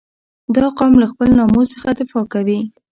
[0.55, 2.59] •دا قوم له خپل ناموس څخه دفاع کوي.